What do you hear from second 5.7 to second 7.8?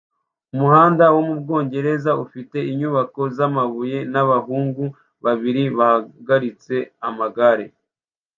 bahagaritse amagare